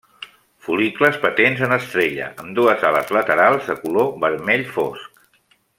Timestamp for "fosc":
4.79-5.27